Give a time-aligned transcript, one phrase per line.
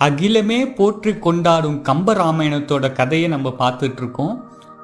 [0.00, 4.34] அகிலமே போற்றி கொண்டாடும் கம்பராமாயணத்தோட கதையை நம்ம பார்த்துட்டு இருக்கோம்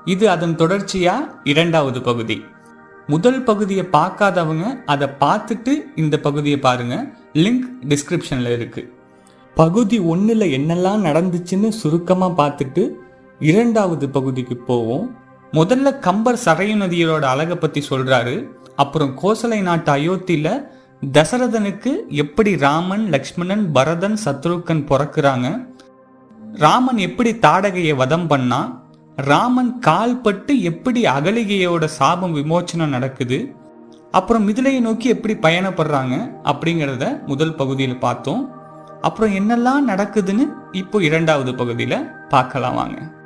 [0.05, 2.45] இது அதன் தொடர்ச்சியா இரண்டாவது பகுதி.
[3.07, 6.97] முதல் பகுதியை பார்க்காதவங்க அதை பார்த்துட்டு இந்த பகுதியை பாருங்க.
[7.35, 8.83] லிங்க் டிஸ்கிரிப்ஷன்ல இருக்கு.
[9.55, 12.91] பகுதி ஒன்றில் என்னெல்லாம் நடந்துச்சுன்னு சுருக்கமாக பார்த்துட்டு
[13.39, 15.07] இரண்டாவது பகுதிக்கு போவோம்.
[15.53, 18.37] முதல்ல கம்பர் சரையு நதியரோட அழகை பற்றி சொல்கிறாரு
[18.77, 20.55] அப்புறம் கோசலை நாட்டு அயோத்தியில்
[21.11, 25.67] தசரதனுக்கு எப்படி ராமன் லக்ஷ்மணன் பரதன் சத்ருக்கன் பிறக்குறாங்க?
[26.55, 28.85] ராமன் எப்படி தாடகையை வதம் பண்ணா?
[29.17, 33.55] ராமன் கால்பட்டு எப்படி அகலிகையோட சாபம் விமோச்சனம் நடக்குது?
[34.11, 36.33] அப்புறம் மிதிலையை நோக்கி எப்படி பயணப்படுறாங்க?
[36.45, 38.51] அப்படிங்கிறத முதல் பகுதியில் பார்த்தோம்.
[39.01, 43.22] அப்புறம் என்னெல்லாம் நடக்குதுன்னு இப்போ இரண்டாவது பகுதியில் பார்க்கலாம் வாங்க.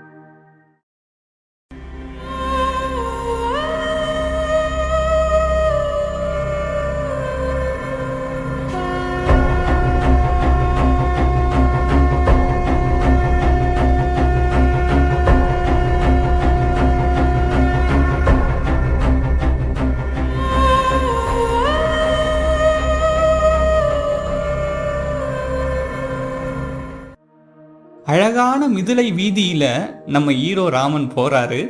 [28.57, 31.69] அழகான மிதிலை வீதியில நம்ம ஹீரோ ராமன் போறாரு.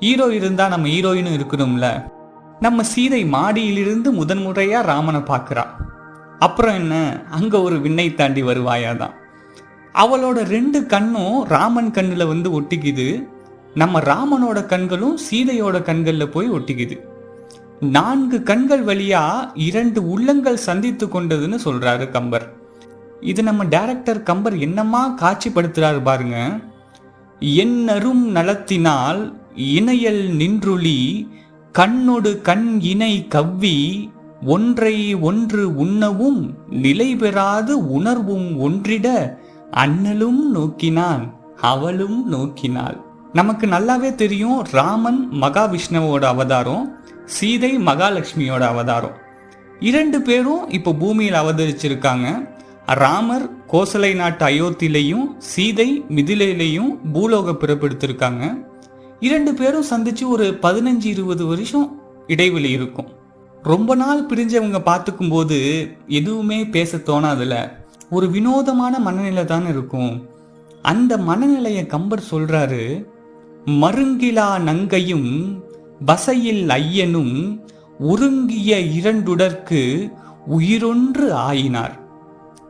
[0.00, 2.10] ஹீரோ இருந்தா நம்ம ஹீரோயினும் இருக்கணும்ல.
[2.60, 5.66] நம்ம சீதை மாடியிலிருந்து முதன்முறையாக ராமனை பார்க்குறா.
[6.38, 7.22] அப்புறம் என்ன?
[7.30, 9.10] அங்க ஒரு விண்ணை தாண்டி வருவாயாதான்
[9.94, 13.28] அவளோட ரெண்டு கண்ணும் ராமன் கண்ணுல வந்து ஒட்டிக்குது.
[13.74, 17.00] நம்ம ராமனோட கண்களும் சீதையோட கண்கள்ல போய் ஒட்டிக்குது.
[17.80, 22.57] நான்கு கண்கள் வழியா இரண்டு உள்ளங்கள் சந்தித்து கொண்டதுன்னு சொல்றாரு கம்பர்.
[23.20, 26.58] இது நம்ம டைரக்டர் கம்பர் என்னமா காட்சிப்படுத்துகிறார் பாருங்க.
[27.40, 31.28] என்னரும் நலத்தினால் இணையல் நின்றுளி
[31.78, 34.10] கண்ணொடு கண் இணை கவ்வி
[34.44, 39.36] ஒன்றை ஒன்று உண்ணவும் நிலை பெறாது உணர்வும் ஒன்றிட
[39.72, 43.00] அண்ணலும் நோக்கினான் அவளும் நோக்கினாள்.
[43.32, 49.16] நமக்கு நல்லாவே தெரியும் ராமன் மகாவிஷ்ணுவோட அவதாரம் சீதை மகாலட்சுமியோட அவதாரம்.
[49.80, 52.56] இரண்டு பேரும் இப்போ பூமியில் அவதரிச்சிருக்காங்க.
[52.94, 58.64] ராமர் கோசலை நாட்டு அயோத்தியிலையும் சீதை மிதிலையிலையும் பூலோக பிறப்பெடுத்திருக்காங்க.
[59.20, 63.06] இரண்டு பேரும் சந்திச்சு ஒரு பதினஞ்சு இருபது வருஷம் இடைவெளி இருக்கும்.
[63.62, 67.70] ரொம்ப நாள் பிரிஞ்சவங்க பார்த்துக்கும் போது எதுவுமே பேச தோணாதுல
[68.10, 70.28] ஒரு வினோதமான மனநிலை தான் இருக்கும்.
[70.82, 73.04] அந்த மனநிலையை கம்பர் சொல்றாரு
[73.66, 75.62] மருங்கிலா நங்கையும்
[76.04, 77.60] வசையில் ஐயனும்
[77.98, 80.12] ஒருங்கிய இரண்டுடற்கு
[80.58, 82.06] உயிரொன்று ஆயினார்.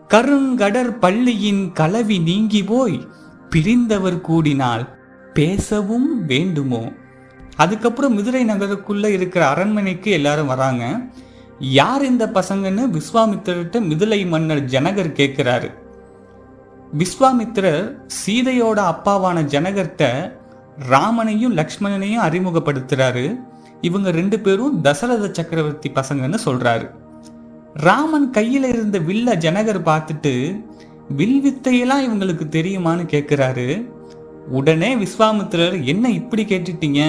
[0.08, 3.08] கருங்கடற் பள்ளியின் கலவி நீங்கி போய்
[3.50, 4.88] பிரிந்தவர் கூடினால்
[5.32, 6.92] பேசவும் வேண்டுமோ?
[7.56, 11.00] அதுக்கப்புறம் மதுரை நகருக்குள்ள இருக்கிற அரண்மனைக்கு எல்லாரும் வராங்க.
[11.58, 15.74] யார் இந்த பசங்கன்னு விஸ்வாமித்திரர்கிட்ட மிதிலை மன்னர் ஜனகர் கேட்கிறாரு.
[16.98, 20.32] விஸ்வாமித்திரர் சீதையோட அப்பாவான ஜனகர்கிட்ட
[20.76, 23.38] ராமனையும் லக்ஷ்மணனையும் அறிமுகப்படுத்துறாரு.
[23.80, 26.91] இவங்க ரெண்டு பேரும் தசரத சக்கரவர்த்தி பசங்கன்னு சொல்றாரு.
[27.81, 30.62] ராமன் கையில் இருந்த வில்ல ஜனகர் பார்த்துட்டு
[31.09, 33.89] வில் வித்தையெல்லாம் இவங்களுக்கு தெரியுமான்னு கேட்குறாரு
[34.49, 37.00] உடனே விஸ்வாமித்திரர் என்ன இப்படி கேட்டுட்டீங்க?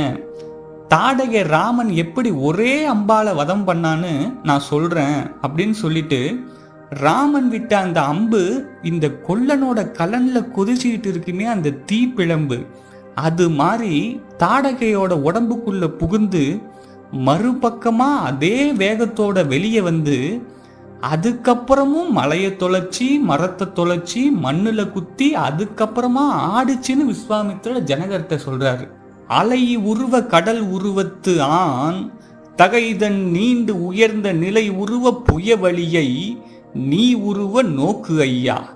[0.90, 6.40] தாடகை ராமன் எப்படி ஒரே அம்பால வதம் பண்ணான்னு நான் சொல்றேன் அப்படின்னு சொல்லிட்டு
[6.90, 12.66] ராமன் விட்ட அந்த அம்பு இந்த கொல்லனோட கலன்ல கொதிச்சுக்கிட்டு இருக்குமே அந்த தீப்பிழம்பு.
[13.16, 16.62] அது மாதிரி தாடகையோட உடம்புக்குள்ள புகுந்து
[17.13, 20.41] மறுபக்கமா அதே வேகத்தோட வெளியே வந்து
[21.01, 26.25] அதுக்கப்புறமும் மலையை தொலைச்சி மரத்தை தொலைச்சி மண்ணுல குத்தி அதுக்கப்புறமா
[26.57, 28.87] ஆடுச்சுன்னு விஸ்வாமித்திர ஜனகர்கிட்ட சொல்றாரு.
[29.27, 32.11] அலை உருவ கடல் உருவத்து ஆண்
[32.57, 36.38] தகைதன் நீண்டு உயர்ந்த நிலை உருவ புயவழியை
[36.73, 38.69] நீ உருவ நோக்கு ஐயா.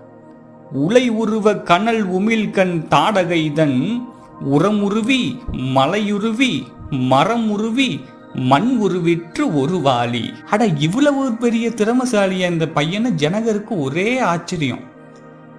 [0.71, 4.03] உலை உருவ கனல் உமிழ்கண் தாடகைதன்
[4.51, 8.01] உரமுருவி மலையுருவி மரம் உருவி
[8.35, 13.11] மண் உருவிற்று ஒரு வாளி அட இவ்வளவு பெரிய திறமசாலியா இந்த பையனை?
[13.11, 14.79] ஜனகருக்கு ஒரே ஆச்சரியம்.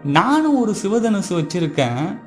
[0.05, 2.19] நானும் ஒரு சிவதனுசு வச்சிருக்கேன்.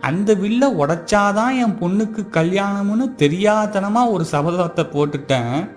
[0.00, 5.70] அந்த வில்ல உடைச்சாதான் என் பொண்ணுக்கு கல்யாணம்னு தெரியாதனமா ஒரு சபதத்தை போட்டுட்டேன்.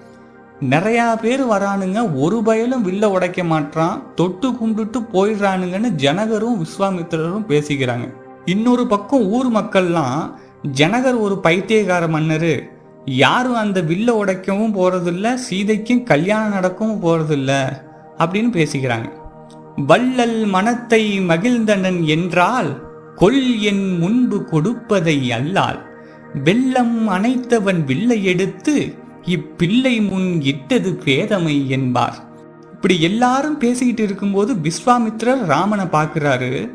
[0.69, 2.19] நிறையா பேர் வரானுங்க.
[2.19, 8.13] ஒரு பயலும் வில்ல உடைக்க மாட்டான் தொட்டு கும்பிட்டு போயிடுறானுங்கன்னு ஜனகரும் விஸ்வாமித்திரரும் பேசிக்கிறாங்க.
[8.45, 10.33] இன்னொரு பக்கம் ஊர் மக்கள்லாம்
[10.73, 12.78] ஜனகர் ஒரு பைத்தியகார மன்னர்.
[13.05, 17.71] யாரும் அந்த வில்லை உடைக்கவும் போகிறதில்ல சீதைக்கும் கல்யாணம் நடக்கவும் போகிறதில்ல
[18.17, 19.11] அப்படின்னு பேசிக்கிறாங்க.
[19.75, 25.79] வள்ளல் மனத்தை மகிழ்ந்தனன் என்றால் கொல் என் முன்பு கொடுப்பதை அல்லால்.
[26.43, 32.27] வெள்ளம் அணைத்தவன் வில்லை எடுத்து இப்பிள்ளை முன் இட்டது பேதமை என்பார்.
[32.71, 36.69] இப்படி எல்லாரும் பேசிக்கிட்டு இருக்கும்போது விஸ்வாமித்ரர் ராமனை பார்க்குறாரு.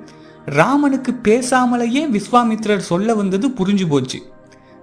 [0.45, 4.34] ராமனுக்கு பேசாமலேயே விஸ்வாமித்ரர் சொல்ல வந்தது புரிஞ்சு போச்சு.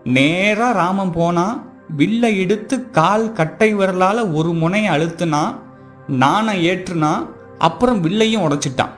[0.03, 1.61] நேராக ராமன் போனால்
[1.95, 5.55] வில்லை எடுத்து கால் கட்டை விரலால் ஒரு முனையை அழுத்துனா
[6.07, 7.27] நாணை ஏற்றுனா
[7.57, 8.89] அப்புறம் வில்லையும் உடைச்சிட்டான்.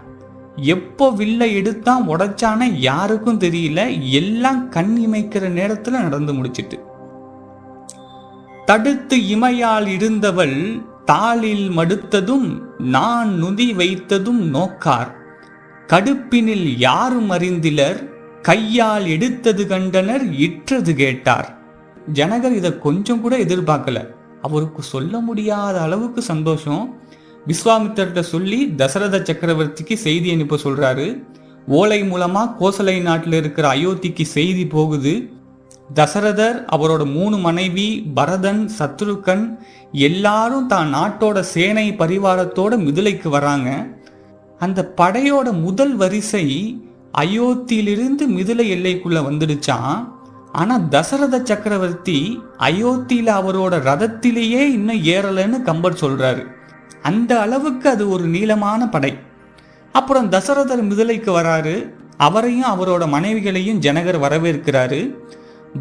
[0.55, 6.83] எப்போ வில்லை எடுத்தான் உடைச்சானே யாருக்கும் தெரியல எல்லாம் கண் இமைக்கிற நேரத்தில் நடந்து முடிச்சிட்டு.
[8.65, 15.15] தடுத்து இமையால் இருந்தவள் தாளில் மடுத்ததும் நான் நுதி வைத்ததும் நோக்கார்.
[15.87, 18.11] கடுப்பினில் யாரும் அறிந்திலர்
[18.47, 21.47] கையால் எடுத்தது கண்டனர் இற்றது கேட்டார்.
[22.13, 23.99] ஜனகர் இதை கொஞ்சம் கூட எதிர்பார்க்கல.
[24.41, 26.83] அவருக்கு சொல்ல முடியாத அளவுக்கு சந்தோஷம்.
[27.47, 31.07] விஸ்வாமித்தர்கிட்ட சொல்லி தசரத சக்கரவர்த்திக்கு செய்தி அனுப்ப சொல்றாரு.
[31.67, 35.13] ஓலை மூலமா கோசலை நாட்டில் இருக்கிற அயோத்திக்கு செய்தி போகுது.
[35.95, 39.45] தசரதர் அவரோட மூணு மனைவி பரதன் சத்ருகன்
[39.91, 43.69] எல்லாரும் தான் நாட்டோட சேனை பரிவாரத்தோட மிதிலைக்கு வராங்க.
[44.59, 46.45] அந்த படையோட முதல் வரிசை
[47.17, 50.07] அயோத்தியிலிருந்து மிதிலை எல்லைக்குள்ளே வந்துடுச்சான்
[50.51, 56.43] ஆனால் தசரத சக்கரவர்த்தி அயோத்தியில் அவரோட ரதத்திலேயே இன்னும் ஏறலைன்னு கம்பர் சொல்கிறாரு
[57.01, 59.13] அந்த அளவுக்கு அது ஒரு நீளமான படை.
[59.91, 61.93] அப்புறம் தசரதர் மிதிலைக்கு வராரு.
[62.17, 65.15] அவரையும் அவரோட மனைவிகளையும் ஜனகர் வரவேற்கிறாரு.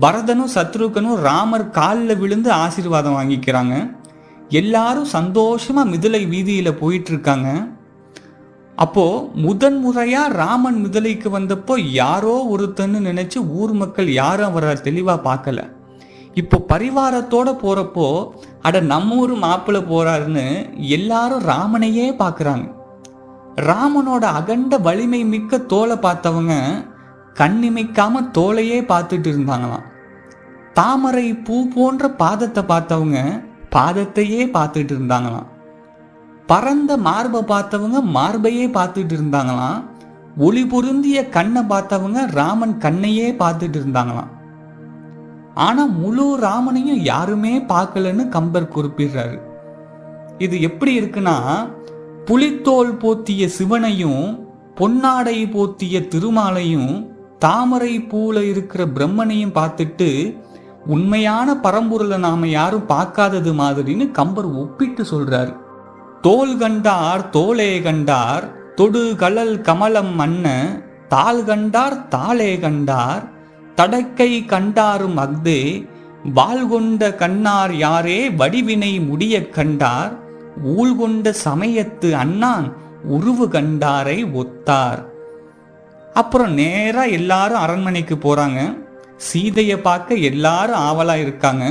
[0.01, 3.97] பரதனும் சத்ருகனும் ராமர் காலில் விழுந்து ஆசீர்வாதம் வாங்கிக்கிறாங்க.
[4.49, 7.49] எல்லாரும் சந்தோஷமாக மிதிலை வீதியில் போயிட்டு இருக்காங்க.
[8.79, 9.05] அப்போ
[9.45, 15.61] முதன் முறையா ராமன் முதலைக்கு வந்தப்போ யாரோ ஒருத்தன்னு நினைச்சு ஊர் மக்கள் யாரும் அவரை தெளிவா பார்க்கல.
[16.41, 18.07] இப்போ பரிவாரத்தோட போறப்போ
[18.67, 20.47] அட நம்ம ஊர் மாப்பிள்ள போறாருன்னு
[20.97, 22.69] எல்லாரும் ராமனையே பார்க்குறாங்க
[23.69, 26.55] ராமனோட அகண்ட வலிமை மிக்க தோலை பார்த்தவங்க
[27.41, 29.87] கண்ணிமைக்காம தோலையே பார்த்துட்டு இருந்தாங்களாம்.
[30.79, 33.19] தாமரை பூ போன்ற பாதத்தை பார்த்தவங்க
[33.77, 35.49] பாதத்தையே பார்த்துட்டு இருந்தாங்களாம்.
[36.53, 39.81] பரந்த மார்பை பார்த்தவங்க மார்பையே பார்த்துட்டு இருந்தாங்களாம்.
[40.47, 44.31] ஒளி பொருந்திய கண்ணை பார்த்தவங்க ராமன் கண்ணையே பார்த்துட்டு இருந்தாங்களாம்.
[45.67, 49.39] ஆனா முழு ராமனையும் யாருமே பார்க்கலன்னு கம்பர் குறிப்பிடுறாரு.
[50.45, 51.37] இது எப்படி இருக்குன்னா
[52.29, 54.25] புலித்தோல் போத்திய சிவனையும்
[54.81, 56.93] பொன்னாடை போத்திய திருமாலையும்
[57.39, 60.09] தாமரை பூல இருக்கிற பிரம்மனையும் பார்த்துட்டு
[60.95, 65.53] உண்மையான பரம்பொருளை நாம யாரும் பார்க்காதது மாதிரின்னு கம்பர் ஒப்பிட்டு சொல்றாரு.
[66.23, 70.47] தோல் கண்டார் தோலே கண்டார் தொடு கலல் கமலம் மன்ன
[71.09, 73.23] தாள் கண்டார் தாளே கண்டார்
[73.77, 75.89] தடக்கை கண்டாரும் அஃதே
[76.35, 80.13] வாள் கொண்ட கண்ணார் யாரே வடிவினை முடிய கண்டார்
[80.65, 85.01] ஊழ்கொண்ட சமயத்து அண்ணான் உருவு கண்டாரை ஒத்தார்.
[86.15, 88.61] அப்புறம் நேரா எல்லாரும் அரண்மனைக்கு போறாங்க.
[89.17, 91.65] சீதையை பார்க்க எல்லாரும் ஆவலா இருக்காங்க.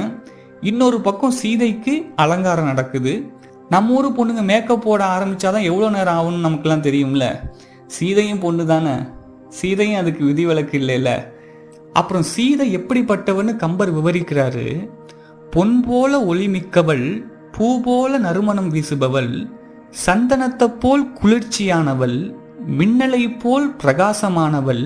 [0.61, 3.13] இன்னொரு பக்கம் சீதைக்கு அலங்காரம் நடக்குது.
[3.71, 7.25] நம்ம ஊர் பொண்ணுங்க மேக்கப் போட ஆரம்பிச்சாதான் எவ்வளோ நேரம் ஆகும்னு நமக்குலாம் தெரியும்ல?
[7.87, 8.95] சீதையும் பொண்ணு தானே?
[9.49, 11.09] சீதையும் அதுக்கு விதிவிலக்கு இல்லைல்ல?
[11.93, 14.89] அப்புறம் சீதை எப்படிப்பட்டவன்னு கம்பர் விவரிக்கிறாரு.
[15.49, 19.51] பொன் போல ஒளிமிக்கவள் பூ போல நறுமணம் வீசுபவள்
[20.05, 22.17] சந்தனத்தை போல் குளிர்ச்சியானவள்
[22.77, 24.85] மின்னலை போல் பிரகாசமானவள்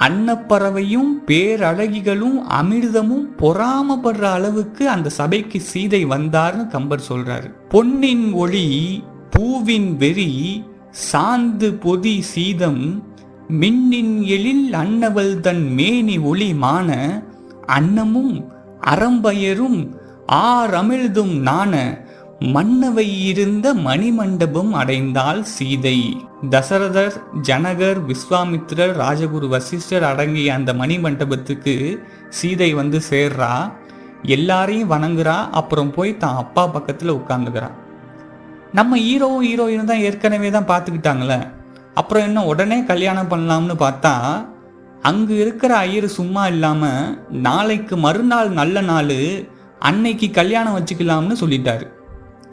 [0.00, 7.48] அன்னப்பறவையும் பேரழகிகளும் அமிர்தமும் பொறாமப்படுற அளவுக்கு அந்த சபைக்கு சீதை வந்தார்னு கம்பர் சொல்றாரு.
[7.68, 8.68] பொன்னின் ஒளி
[9.30, 10.32] பூவின் வெறி
[11.12, 12.82] சாந்து பொதி சீதம்
[13.60, 16.98] மின்னின் எழில் அன்னவள் தன் மேனி ஒளி மான
[17.66, 18.34] அன்னமும்
[18.86, 19.80] அறம்பயரும்
[20.32, 21.74] ஆரமிழ்தும் நாண
[22.40, 25.98] மன்னவை இருந்த மணிமண்டபம் அடைந்தாள் சீதை.
[26.50, 27.16] தசரதர்
[27.48, 31.74] ஜனகர் விஸ்வாமித்ரர் ராஜகுரு வசிஷ்டர் அடங்கிய அந்த மணிமண்டபத்துக்கு
[32.28, 33.50] சீதை வந்து சேர்றா.
[34.36, 35.36] எல்லாரையும் வணங்குறா.
[35.50, 37.70] அப்புறம் போய் தான் அப்பா பக்கத்தில் உட்காந்துக்கிறா
[38.72, 41.40] நம்ம ஹீரோவும் ஹீரோயினும் தான் ஏற்கனவே தான் பார்த்துக்கிட்டாங்களே.
[41.94, 44.16] அப்புறம் என்ன உடனே கல்யாணம் பண்ணலாம்னு பார்த்தா
[45.02, 46.92] அங்கு இருக்கிற ஐயர் சும்மா இல்லாம
[47.30, 49.16] நாளைக்கு மறுநாள் நல்ல நாள்
[49.78, 51.86] அன்னைக்கு கல்யாணம் வச்சுக்கலாம்னு சொல்லிட்டாரு.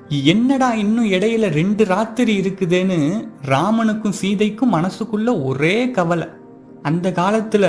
[0.09, 6.27] என்னடா இன்னும் இடையில ரெண்டு ராத்திரி இருக்குதுன்னு ராமனுக்கும் சீதைக்கும் மனசுக்குள்ள ஒரே கவலை.
[6.81, 7.65] அந்த காலத்துல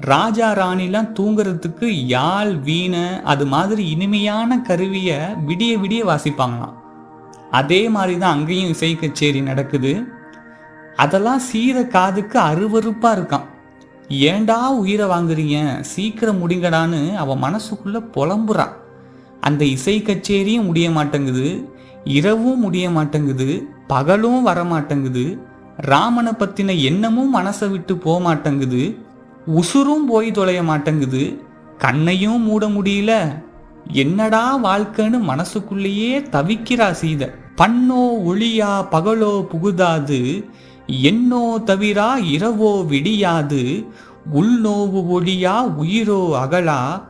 [0.00, 6.76] ராஜா ராணிலாம் தூங்குறதுக்கு யாழ் வீணை அது மாதிரி இனிமையான கருவியை விடிய விடிய வாசிப்பாங்களாம்.
[7.50, 10.04] அதே மாதிரி தான் அங்கேயும் இசை கச்சேரி நடக்குது.
[10.96, 13.46] அதெல்லாம் சீதை காதுக்கு அருவறுப்பாக இருக்கான்
[14.08, 15.80] ஏண்டா உயிரை வாங்குறீங்க?
[15.80, 18.72] சீக்கிரம் முடிங்கடான்னு அவன் மனசுக்குள்ள புலம்புறான்.
[19.40, 21.68] அந்த இசை கச்சேரியும் முடிய மாட்டேங்குது
[22.04, 25.38] இரவும் முடிய மாட்டேங்குது பகலும் வர மாட்டேங்குது
[25.76, 28.96] ராமனை பற்றின எண்ணமும் மனசை விட்டு போக மாட்டேங்குது
[29.46, 31.42] உசுரும் போய் தொலைய மாட்டேங்குது
[31.78, 33.12] கண்ணையும் மூட முடியல.
[33.92, 37.34] என்னடா வாழ்க்கைன்னு மனசுக்குள்ளேயே தவிக்கிறா சீத.
[37.56, 40.44] பண்ணோ ஒளியா பகலோ புகுதாது
[40.86, 43.86] என்னோ தவிரா இரவோ விடியாது
[44.34, 47.02] உள்நோவு ஒளியா உயிரோ அகலா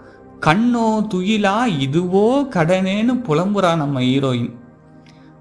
[0.46, 4.52] கண்ணோ துயிலா இதுவோ கடனேன்னு புலம்புறா நம்ம ஹீரோயின்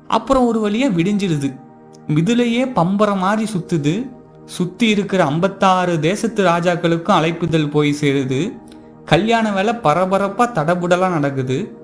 [0.07, 1.59] அப்புறம் ஒரு வழியா விடிஞ்சிருது.
[2.07, 4.09] மிதுலையே பம்பர மாதிரி சுத்துது.
[4.45, 8.59] சுத்தி இருக்கிற ஐம்பத்தாறு தேசத்து ராஜாக்களுக்கும் அழைப்புதல் போய் சேருது.
[9.05, 11.77] கல்யாண வேலை பரபரப்பா தடபுடலாக நடக்குது.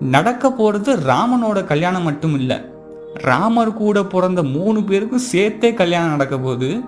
[0.00, 2.56] நடக்க போறது ராமனோட கல்யாணம் மட்டும் இல்லை.
[3.14, 6.80] ராமர் கூட பிறந்த மூணு பேருக்கும் சேர்த்தே கல்யாணம் நடக்க போகுது.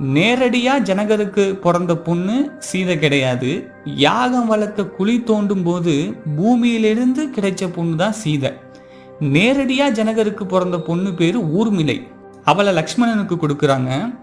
[0.00, 3.70] நேரடியா ஜனகருக்கு பிறந்த பொண்ணு சீதை கிடையாது.
[3.84, 8.50] யாகம் வளர்க்க குழி தோண்டும் போது பூமியிலிருந்து கிடைச்ச பொண்ணு தான் சீதை.
[9.20, 12.06] நேரடியா ஜனகருக்கு பிறந்த பொண்ணு பேரு ஊர்மிளை.
[12.44, 14.14] அவளை லக்ஷ்மணனுக்கு கொடுக்குறாங்க.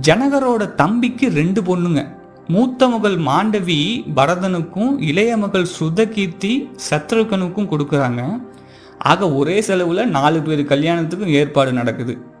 [0.00, 2.06] ஜனகரோட தம்பிக்கு ரெண்டு பொண்ணுங்க.
[2.48, 8.40] மூத்த மகள் மாண்டவி பரதனுக்கும் இளைய மகள் சுதகீர்த்தி சத்ருகனுக்கும் கொடுக்குறாங்க.
[8.98, 12.36] ஆக ஒரே செலவுல நாலு பேர் கல்யாணத்துக்கும் ஏற்பாடு நடக்குது.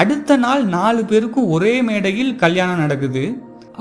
[0.00, 3.24] அடுத்த நாள் நாலு பேருக்கும் ஒரே மேடையில் கல்யாணம் நடக்குது.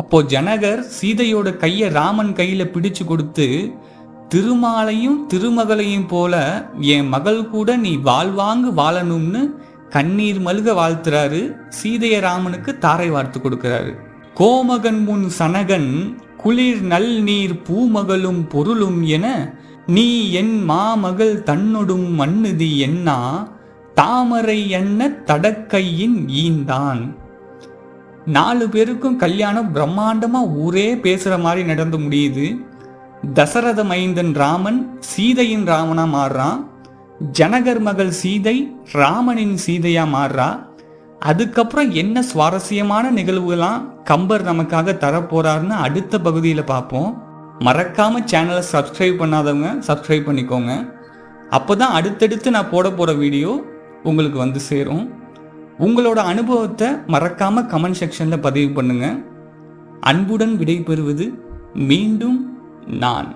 [0.02, 3.48] அப்போ ஜனகர் சீதையோட கையை ராமன் கையில பிடிச்சு கொடுத்து
[4.34, 6.34] திருமாலையும் திருமகளையும் போல
[6.94, 9.42] என் மகள் கூட நீ வாழ்வாங்கு வாழணும்னு
[9.90, 11.42] கண்ணீர் மல்க வாழ்த்துறாரு.
[11.80, 13.92] சீதைய ராமனுக்கு தாரை வார்த்து கொடுக்கிறாரு.
[14.40, 15.92] கோமகன் முன் சனகன்
[16.38, 19.28] குளிர் நல் நீர் பூமகளும் பொருளும் என
[19.88, 23.18] நீ என் மாமகள் தன்னொடும் மண்ணுதி என்னா
[24.00, 27.02] தாமரை எண்ண தடக்கையின் ஈந்தான்.
[28.26, 32.48] நாலு பேருக்கும் கல்யாணம் பிரம்மாண்டமா ஊரே பேசுற மாதிரி நடந்து முடியுது.
[33.34, 36.60] தசரத மைந்தன் ராமன் சீதையின் ராமனா மாறுறான்.
[37.40, 38.58] ஜனகர் மகள் சீதை
[38.92, 40.50] ராமனின் சீதையா மாறுறா
[41.20, 47.12] அதுக்கப்புறம் என்ன சுவாரஸ்யமான நிகழ்வுகளாம் கம்பர் நமக்காக தரப்போறாருன்னு அடுத்த பகுதியில் பார்ப்போம்.
[47.60, 50.74] மறக்காம சேனலை சப்ஸ்கிரைப் பண்ணாதவங்க சப்ஸ்கிரைப் பண்ணிக்கோங்க.
[51.50, 53.52] அப்போ தான் அடுத்தடுத்து நான் போட போகிற வீடியோ
[54.06, 55.06] உங்களுக்கு வந்து சேரும்.
[55.80, 59.18] உங்களோட அனுபவத்தை மறக்காம கமெண்ட் செக்ஷன்ல பதிவு பண்ணுங்க.
[60.02, 61.34] அன்புடன் விடை பெறுவது
[61.74, 62.40] மீண்டும்
[62.88, 63.36] நான்.